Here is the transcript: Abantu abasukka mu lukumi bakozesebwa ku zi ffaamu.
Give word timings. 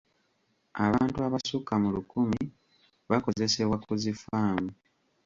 Abantu 0.85 1.17
abasukka 1.27 1.73
mu 1.83 1.89
lukumi 1.95 2.41
bakozesebwa 3.09 3.77
ku 3.85 3.91
zi 4.01 4.11
ffaamu. 4.15 4.71